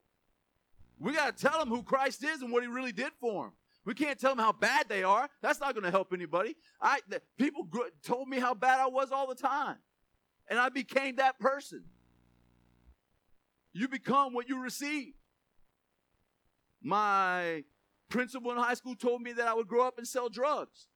[1.03, 3.51] We got to tell them who Christ is and what he really did for them.
[3.85, 5.27] We can't tell them how bad they are.
[5.41, 6.55] That's not going to help anybody.
[6.81, 9.75] I the, people gr- told me how bad I was all the time,
[10.47, 11.83] and I became that person.
[13.73, 15.13] You become what you receive.
[16.81, 17.65] My
[18.07, 20.87] principal in high school told me that I would grow up and sell drugs.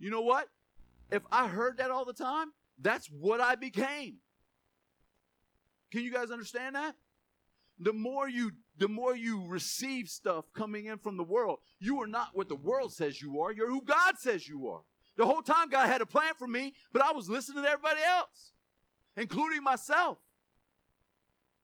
[0.00, 0.48] You know what?
[1.12, 2.48] If I heard that all the time,
[2.80, 4.16] that's what I became.
[5.92, 6.96] Can you guys understand that?
[7.78, 12.06] The more you the more you receive stuff coming in from the world, you are
[12.06, 13.52] not what the world says you are.
[13.52, 14.80] You're who God says you are.
[15.18, 18.00] The whole time God had a plan for me, but I was listening to everybody
[18.02, 18.52] else,
[19.18, 20.16] including myself.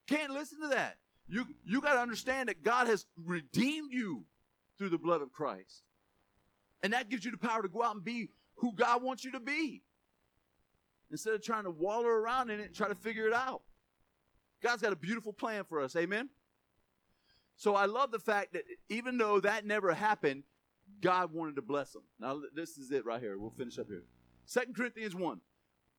[0.06, 0.98] Can't listen to that.
[1.26, 4.26] You you got to understand that God has redeemed you
[4.76, 5.84] through the blood of Christ.
[6.82, 9.32] And that gives you the power to go out and be who God wants you
[9.32, 9.82] to be.
[11.10, 13.62] Instead of trying to waller around in it and try to figure it out.
[14.62, 15.96] God's got a beautiful plan for us.
[15.96, 16.28] Amen.
[17.56, 20.44] So I love the fact that even though that never happened,
[21.00, 22.02] God wanted to bless them.
[22.20, 23.38] Now this is it right here.
[23.38, 24.04] We'll finish up here.
[24.44, 25.40] Second Corinthians 1.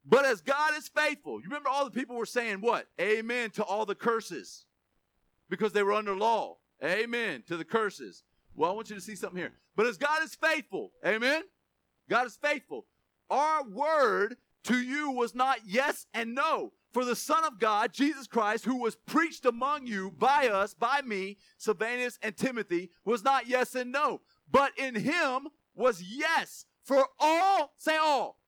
[0.06, 2.88] But as God is faithful, you remember all the people were saying what?
[3.02, 4.66] Amen to all the curses
[5.50, 6.58] because they were under law.
[6.84, 8.24] Amen to the curses.
[8.56, 9.54] Well, I want you to see something here.
[9.76, 11.44] But as God is faithful, amen?
[12.10, 12.86] God is faithful.
[13.30, 16.72] Our word to you was not yes and no.
[16.94, 21.02] For the Son of God, Jesus Christ, who was preached among you by us, by
[21.02, 24.22] me, Silvanus and Timothy, was not yes and no.
[24.50, 26.66] But in him was yes.
[26.84, 28.40] For all, say all.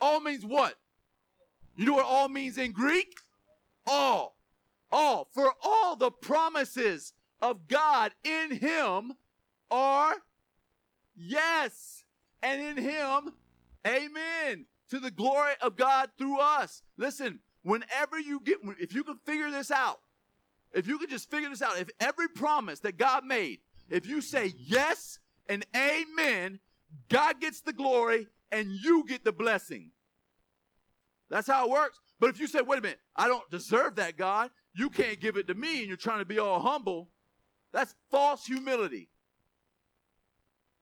[0.00, 0.74] All means what?
[1.76, 3.14] You know what all means in Greek?
[3.86, 4.36] All.
[4.92, 5.28] All.
[5.32, 9.14] For all the promises of God in him
[9.70, 10.16] are
[11.16, 12.04] yes.
[12.42, 13.32] And in him,
[13.86, 14.66] amen.
[14.90, 16.82] To the glory of God through us.
[16.96, 20.00] Listen, whenever you get, if you can figure this out,
[20.72, 24.20] if you can just figure this out, if every promise that God made, if you
[24.20, 25.18] say yes
[25.48, 26.60] and amen,
[27.08, 29.90] God gets the glory and you get the blessing.
[31.30, 32.00] That's how it works.
[32.20, 35.36] But if you say, wait a minute, I don't deserve that, God, you can't give
[35.36, 37.10] it to me, and you're trying to be all humble,
[37.72, 39.08] that's false humility.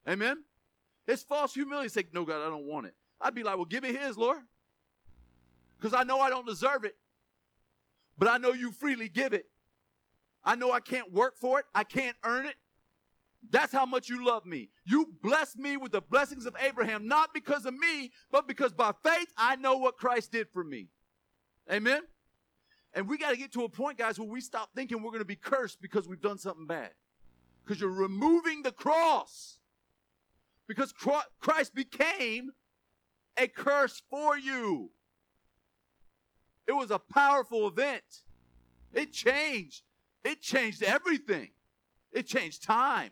[0.09, 0.45] Amen?
[1.07, 1.89] It's false humility.
[1.89, 2.95] Say, no, God, I don't want it.
[3.21, 4.39] I'd be like, well, give me his, Lord.
[5.79, 6.97] Because I know I don't deserve it.
[8.19, 9.47] But I know you freely give it.
[10.45, 11.67] I know I can't work for it.
[11.75, 12.55] I can't earn it.
[13.51, 14.71] That's how much you love me.
[14.85, 18.93] You bless me with the blessings of Abraham, not because of me, but because by
[19.05, 20.89] faith I know what Christ did for me.
[21.71, 22.03] Amen?
[22.95, 25.19] And we got to get to a point, guys, where we stop thinking we're going
[25.19, 26.91] to be cursed because we've done something bad.
[27.65, 29.59] Because you're removing the cross.
[30.67, 30.93] Because
[31.41, 32.53] Christ became
[33.37, 34.91] a curse for you.
[36.67, 38.23] It was a powerful event.
[38.93, 39.83] It changed.
[40.25, 41.51] It changed everything.
[42.13, 43.11] It changed time.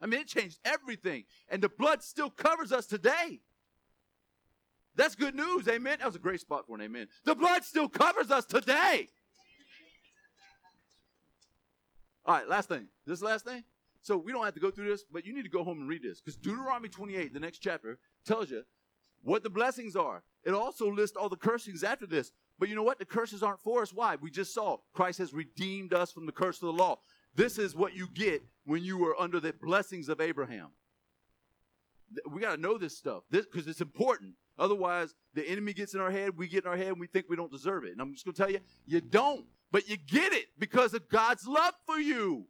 [0.00, 1.24] I mean, it changed everything.
[1.48, 3.40] And the blood still covers us today.
[4.96, 5.68] That's good news.
[5.68, 5.98] Amen.
[5.98, 7.08] That was a great spot for an amen.
[7.24, 9.08] The blood still covers us today.
[12.26, 12.88] All right, last thing.
[13.06, 13.64] This last thing.
[14.02, 15.88] So we don't have to go through this, but you need to go home and
[15.88, 18.62] read this because Deuteronomy 28, the next chapter, tells you
[19.22, 20.22] what the blessings are.
[20.44, 22.32] It also lists all the cursings after this.
[22.60, 22.98] But you know what?
[22.98, 23.92] The curses aren't for us.
[23.92, 24.16] Why?
[24.20, 26.98] We just saw Christ has redeemed us from the curse of the law.
[27.34, 30.68] This is what you get when you are under the blessings of Abraham.
[32.30, 34.34] We got to know this stuff because it's important.
[34.58, 37.26] Otherwise, the enemy gets in our head, we get in our head, and we think
[37.30, 37.92] we don't deserve it.
[37.92, 41.08] And I'm just going to tell you, you don't, but you get it because of
[41.08, 42.44] God's love for you.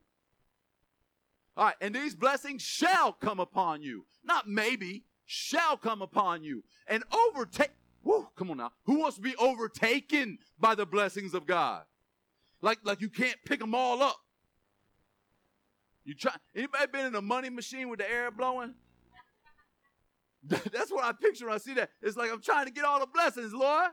[1.57, 4.07] All right, and these blessings shall come upon you.
[4.25, 7.71] Not maybe, shall come upon you and overtake.
[8.03, 8.73] Woo, come on now.
[8.85, 11.83] Who wants to be overtaken by the blessings of God?
[12.63, 14.17] Like, like you can't pick them all up.
[16.05, 16.33] You try.
[16.55, 18.75] Anybody been in a money machine with the air blowing?
[20.45, 21.91] That's what I picture when I see that.
[22.01, 23.91] It's like I'm trying to get all the blessings, Lord.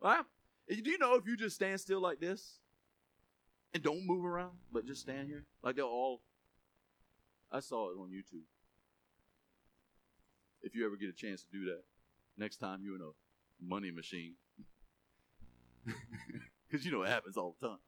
[0.00, 0.22] Right?
[0.68, 2.58] Do you know if you just stand still like this
[3.74, 6.22] and don't move around, but just stand here, like they'll all.
[7.50, 8.44] I saw it on YouTube.
[10.62, 11.82] If you ever get a chance to do that,
[12.38, 13.12] next time you're in a
[13.64, 14.34] money machine,
[16.70, 17.78] because you know it happens all the time.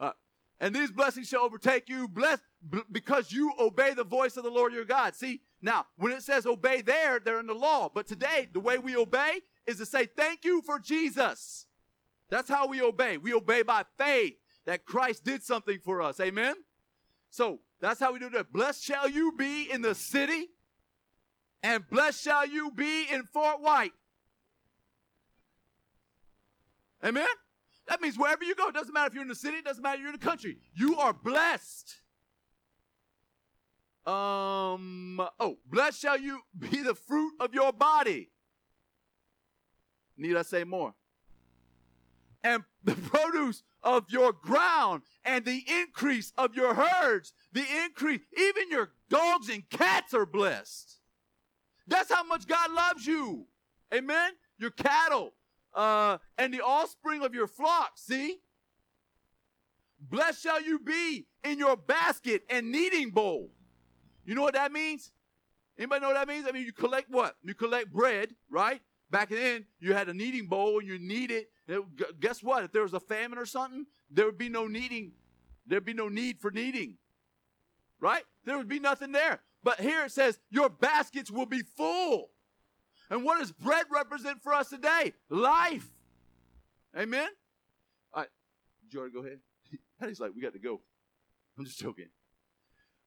[0.00, 0.12] Uh,
[0.60, 4.50] and these blessings shall overtake you, blessed b- because you obey the voice of the
[4.50, 5.14] Lord your God.
[5.14, 7.90] See, now when it says obey there, they're in the law.
[7.92, 11.66] But today, the way we obey is to say thank you for Jesus.
[12.30, 13.16] That's how we obey.
[13.16, 14.34] We obey by faith
[14.66, 16.20] that Christ did something for us.
[16.20, 16.54] Amen?
[17.30, 18.52] So that's how we do that.
[18.52, 20.50] Blessed shall you be in the city,
[21.62, 23.92] and blessed shall you be in Fort White.
[27.04, 27.26] Amen?
[27.86, 29.82] That means wherever you go, it doesn't matter if you're in the city, it doesn't
[29.82, 30.58] matter if you're in the country.
[30.74, 31.96] You are blessed.
[34.06, 38.30] Um, oh, blessed shall you be the fruit of your body.
[40.16, 40.94] Need I say more?
[42.42, 48.70] and the produce of your ground and the increase of your herds, the increase, even
[48.70, 50.97] your dogs and cats are blessed.
[51.88, 53.46] That's how much God loves you.
[53.92, 54.32] Amen?
[54.58, 55.32] Your cattle
[55.74, 57.92] uh, and the offspring of your flock.
[57.96, 58.38] See?
[60.00, 63.50] Blessed shall you be in your basket and kneading bowl.
[64.24, 65.10] You know what that means?
[65.76, 66.46] Anybody know what that means?
[66.48, 67.36] I mean, you collect what?
[67.42, 68.80] You collect bread, right?
[69.10, 71.48] Back then, you had a kneading bowl and you knead it
[72.20, 72.64] guess what?
[72.64, 75.12] If there was a famine or something, there would be no kneading.
[75.66, 76.96] There'd be no need for kneading,
[78.00, 78.24] Right?
[78.44, 79.40] There would be nothing there.
[79.68, 82.30] But here it says, your baskets will be full.
[83.10, 85.12] And what does bread represent for us today?
[85.28, 85.86] Life.
[86.96, 87.28] Amen?
[88.14, 88.28] All right.
[88.90, 89.40] Jordan, go ahead.
[90.08, 90.80] He's like, we got to go.
[91.58, 92.06] I'm just joking.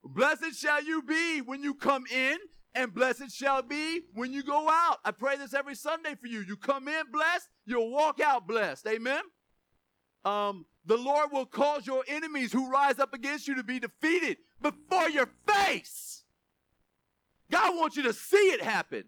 [0.03, 2.37] Blessed shall you be when you come in,
[2.75, 4.99] and blessed shall be when you go out.
[5.03, 6.41] I pray this every Sunday for you.
[6.41, 8.85] You come in blessed, you'll walk out blessed.
[8.85, 9.23] Amen.
[10.23, 14.37] Um, the Lord will cause your enemies who rise up against you to be defeated
[14.61, 16.20] before your face.
[17.51, 19.03] God wants you to see it happen.